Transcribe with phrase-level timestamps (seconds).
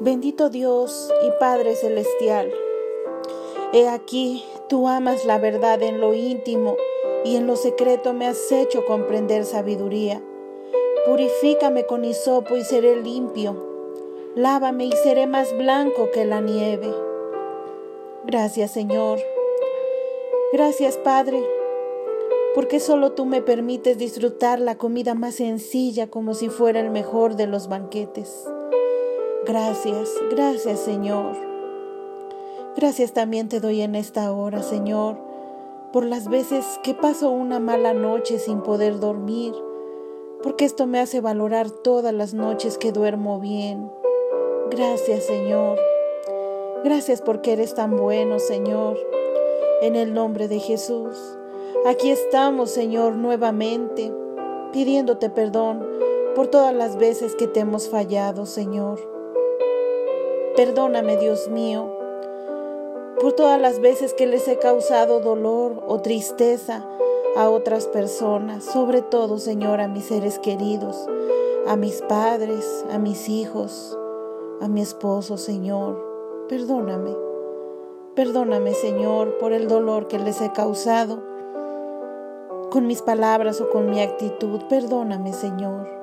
[0.00, 2.52] Bendito Dios y Padre Celestial,
[3.72, 6.76] he aquí, tú amas la verdad en lo íntimo
[7.24, 10.22] y en lo secreto me has hecho comprender sabiduría.
[11.04, 13.56] Purifícame con hisopo y seré limpio.
[14.36, 16.94] Lávame y seré más blanco que la nieve.
[18.24, 19.18] Gracias Señor.
[20.52, 21.42] Gracias Padre,
[22.54, 27.34] porque solo tú me permites disfrutar la comida más sencilla como si fuera el mejor
[27.34, 28.46] de los banquetes.
[29.48, 31.34] Gracias, gracias Señor.
[32.76, 35.16] Gracias también te doy en esta hora, Señor,
[35.90, 39.54] por las veces que paso una mala noche sin poder dormir,
[40.42, 43.90] porque esto me hace valorar todas las noches que duermo bien.
[44.70, 45.78] Gracias, Señor.
[46.84, 48.98] Gracias porque eres tan bueno, Señor.
[49.80, 51.16] En el nombre de Jesús.
[51.86, 54.12] Aquí estamos, Señor, nuevamente,
[54.74, 55.88] pidiéndote perdón
[56.34, 59.07] por todas las veces que te hemos fallado, Señor.
[60.58, 61.88] Perdóname, Dios mío,
[63.20, 66.84] por todas las veces que les he causado dolor o tristeza
[67.36, 71.08] a otras personas, sobre todo, Señor, a mis seres queridos,
[71.68, 73.96] a mis padres, a mis hijos,
[74.60, 76.46] a mi esposo, Señor.
[76.48, 77.14] Perdóname.
[78.16, 81.22] Perdóname, Señor, por el dolor que les he causado
[82.72, 84.62] con mis palabras o con mi actitud.
[84.68, 85.97] Perdóname, Señor.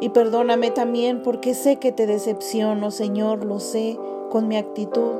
[0.00, 3.98] Y perdóname también porque sé que te decepciono, Señor, lo sé,
[4.30, 5.12] con mi actitud,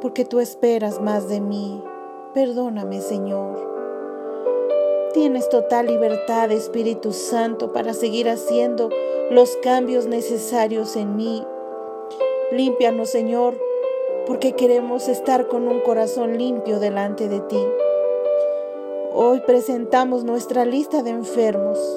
[0.00, 1.82] porque tú esperas más de mí.
[2.32, 3.74] Perdóname, Señor.
[5.12, 8.90] Tienes total libertad, Espíritu Santo, para seguir haciendo
[9.30, 11.44] los cambios necesarios en mí.
[12.52, 13.58] Límpianos, Señor,
[14.24, 17.64] porque queremos estar con un corazón limpio delante de ti.
[19.12, 21.96] Hoy presentamos nuestra lista de enfermos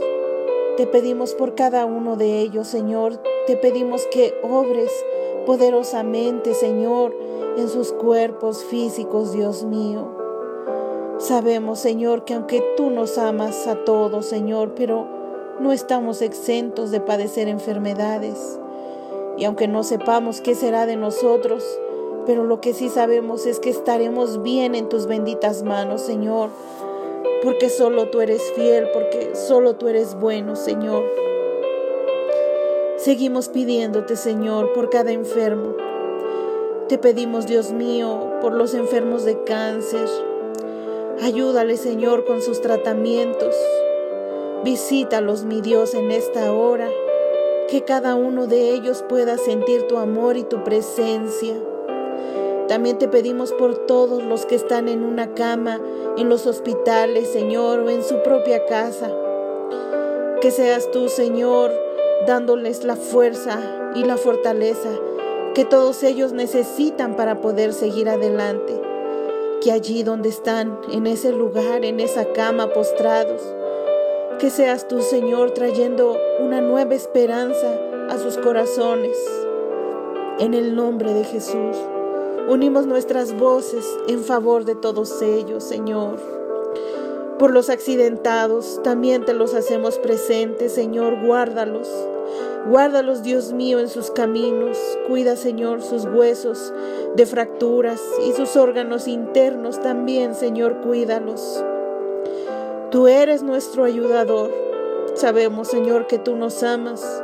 [0.80, 3.22] te pedimos por cada uno de ellos, Señor.
[3.47, 4.89] Te pedimos que obres
[5.45, 7.13] poderosamente, Señor,
[7.58, 10.07] en sus cuerpos físicos, Dios mío.
[11.17, 15.06] Sabemos, Señor, que aunque tú nos amas a todos, Señor, pero
[15.59, 18.57] no estamos exentos de padecer enfermedades.
[19.35, 21.62] Y aunque no sepamos qué será de nosotros,
[22.25, 26.51] pero lo que sí sabemos es que estaremos bien en tus benditas manos, Señor
[27.44, 31.03] porque solo tú eres fiel, porque solo tú eres bueno, Señor.
[32.97, 35.75] Seguimos pidiéndote, Señor, por cada enfermo.
[36.90, 40.09] Te pedimos, Dios mío, por los enfermos de cáncer.
[41.22, 43.56] Ayúdale, Señor, con sus tratamientos.
[44.63, 46.90] Visítalos, mi Dios, en esta hora.
[47.69, 51.56] Que cada uno de ellos pueda sentir tu amor y tu presencia.
[52.69, 55.81] También te pedimos por todos los que están en una cama,
[56.18, 59.12] en los hospitales, Señor, o en su propia casa.
[60.40, 61.72] Que seas tú, Señor,
[62.28, 64.90] dándoles la fuerza y la fortaleza
[65.56, 68.80] que todos ellos necesitan para poder seguir adelante.
[69.62, 73.41] Que allí donde están, en ese lugar, en esa cama, postrados,
[74.38, 77.74] que seas tú, Señor, trayendo una nueva esperanza
[78.09, 79.18] a sus corazones.
[80.38, 81.75] En el nombre de Jesús.
[82.50, 86.18] Unimos nuestras voces en favor de todos ellos, Señor.
[87.38, 91.88] Por los accidentados, también te los hacemos presentes, Señor, guárdalos.
[92.68, 94.80] Guárdalos, Dios mío, en sus caminos.
[95.08, 96.74] Cuida, Señor, sus huesos
[97.16, 101.64] de fracturas y sus órganos internos también, Señor, cuídalos.
[102.90, 104.52] Tú eres nuestro ayudador.
[105.14, 107.22] Sabemos, Señor, que tú nos amas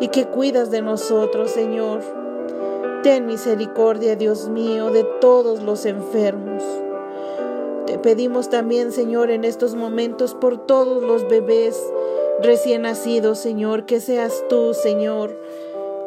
[0.00, 2.00] y que cuidas de nosotros, Señor.
[3.06, 6.64] Ten misericordia, Dios mío, de todos los enfermos.
[7.86, 11.80] Te pedimos también, Señor, en estos momentos por todos los bebés
[12.42, 15.40] recién nacidos, Señor, que seas tú, Señor,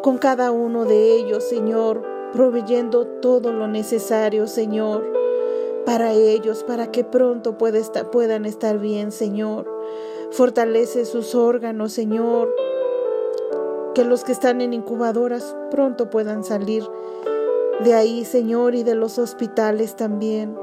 [0.02, 5.10] con cada uno de ellos, Señor, proveyendo todo lo necesario, Señor,
[5.86, 9.74] para ellos, para que pronto puedan estar bien, Señor.
[10.32, 12.54] Fortalece sus órganos, Señor
[13.94, 16.84] que los que están en incubadoras pronto puedan salir
[17.84, 20.58] de ahí, Señor, y de los hospitales también.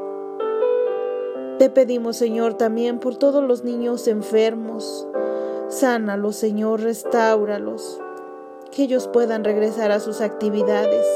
[1.58, 5.08] Te pedimos, Señor, también por todos los niños enfermos.
[5.68, 7.98] Sánalos, Señor, restáuralos.
[8.70, 11.06] Que ellos puedan regresar a sus actividades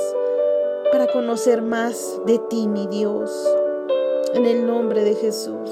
[0.90, 3.30] para conocer más de ti, mi Dios.
[4.32, 5.70] En el nombre de Jesús.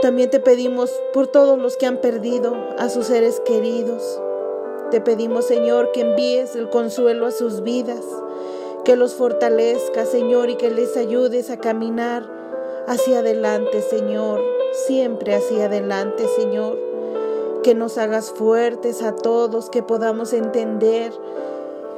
[0.00, 4.20] También te pedimos por todos los que han perdido a sus seres queridos
[4.90, 8.04] te pedimos, Señor, que envíes el consuelo a sus vidas,
[8.84, 12.28] que los fortalezca, Señor, y que les ayudes a caminar
[12.86, 14.40] hacia adelante, Señor,
[14.86, 16.78] siempre hacia adelante, Señor.
[17.62, 21.12] Que nos hagas fuertes a todos, que podamos entender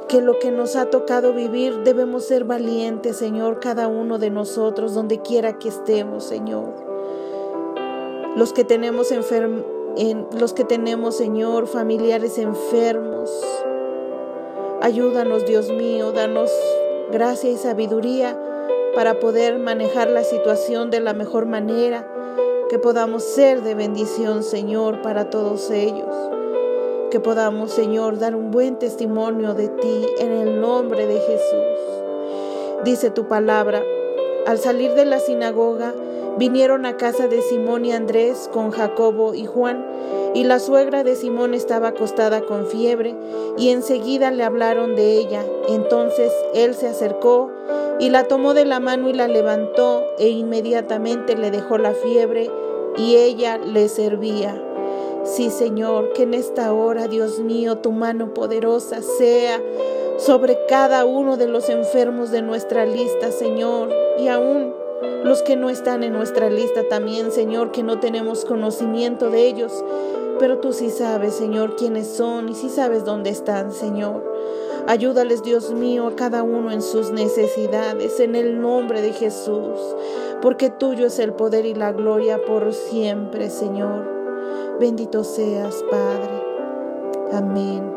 [0.09, 4.93] que lo que nos ha tocado vivir debemos ser valientes, Señor, cada uno de nosotros,
[4.93, 6.73] donde quiera que estemos, Señor.
[8.35, 9.11] Los que tenemos
[9.97, 13.29] enfermos, los que tenemos, Señor, familiares enfermos.
[14.81, 16.51] Ayúdanos, Dios mío, danos
[17.11, 18.39] gracia y sabiduría
[18.95, 22.07] para poder manejar la situación de la mejor manera,
[22.69, 26.15] que podamos ser de bendición, Señor, para todos ellos.
[27.09, 32.83] Que podamos, Señor, dar un buen testimonio de ti en el nombre de Jesús.
[32.85, 33.83] Dice tu palabra,
[34.47, 35.93] al salir de la sinagoga,
[36.37, 39.85] vinieron a casa de Simón y Andrés con Jacobo y Juan,
[40.33, 43.15] y la suegra de Simón estaba acostada con fiebre,
[43.57, 45.43] y enseguida le hablaron de ella.
[45.67, 47.51] Entonces él se acercó
[47.99, 52.49] y la tomó de la mano y la levantó, e inmediatamente le dejó la fiebre,
[52.97, 54.61] y ella le servía.
[55.23, 59.61] Sí, Señor, que en esta hora, Dios mío, tu mano poderosa sea
[60.17, 64.73] sobre cada uno de los enfermos de nuestra lista, Señor, y aún
[65.23, 69.83] los que no están en nuestra lista también, Señor, que no tenemos conocimiento de ellos,
[70.39, 74.23] pero tú sí sabes, Señor, quiénes son y sí sabes dónde están, Señor.
[74.87, 79.79] Ayúdales, Dios mío, a cada uno en sus necesidades, en el nombre de Jesús,
[80.41, 84.07] porque tuyo es el poder y la gloria por siempre, Señor.
[84.79, 86.43] Bendito seas, Padre.
[87.31, 87.90] Amén.